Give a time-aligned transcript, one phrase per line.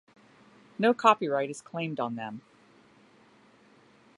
[0.79, 2.41] No copyright is claimed on them.